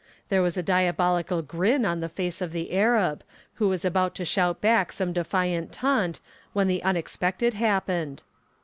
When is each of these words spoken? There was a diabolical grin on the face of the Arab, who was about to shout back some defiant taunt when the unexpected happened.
There 0.29 0.41
was 0.41 0.57
a 0.57 0.63
diabolical 0.63 1.43
grin 1.43 1.85
on 1.85 1.99
the 1.99 2.09
face 2.09 2.41
of 2.41 2.53
the 2.53 2.73
Arab, 2.75 3.23
who 3.61 3.69
was 3.69 3.85
about 3.85 4.15
to 4.15 4.25
shout 4.25 4.59
back 4.59 4.91
some 4.91 5.13
defiant 5.13 5.71
taunt 5.71 6.19
when 6.53 6.67
the 6.67 6.81
unexpected 6.81 7.53
happened. 7.53 8.23